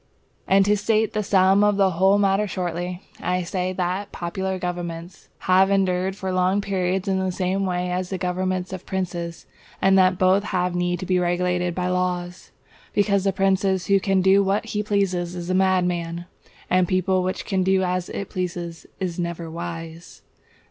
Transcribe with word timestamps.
And 0.47 0.65
to 0.65 0.75
state 0.75 1.13
the 1.13 1.21
sum 1.21 1.63
of 1.63 1.77
the 1.77 1.91
whole 1.91 2.17
matter 2.17 2.47
shortly, 2.47 3.03
I 3.21 3.43
say 3.43 3.71
that 3.73 4.11
popular 4.11 4.57
governments 4.57 5.29
have 5.41 5.69
endured 5.69 6.15
for 6.15 6.31
long 6.31 6.59
periods 6.59 7.07
in 7.07 7.19
the 7.19 7.31
same 7.31 7.67
way 7.67 7.91
as 7.91 8.09
the 8.09 8.17
governments 8.17 8.73
of 8.73 8.87
princes, 8.87 9.45
and 9.79 9.95
that 9.99 10.17
both 10.17 10.45
have 10.45 10.73
need 10.73 10.99
to 11.01 11.05
be 11.05 11.19
regulated 11.19 11.75
by 11.75 11.85
the 11.85 11.93
laws; 11.93 12.49
because 12.93 13.25
the 13.25 13.31
prince 13.31 13.61
who 13.85 13.99
can 13.99 14.23
do 14.23 14.43
what 14.43 14.65
he 14.69 14.81
pleases 14.81 15.35
is 15.35 15.51
a 15.51 15.53
madman, 15.53 16.25
and 16.67 16.87
the 16.87 16.89
people 16.89 17.21
which 17.21 17.45
can 17.45 17.61
do 17.61 17.83
as 17.83 18.09
it 18.09 18.27
pleases 18.31 18.87
is 18.99 19.19
never 19.19 19.51
wise. 19.51 20.23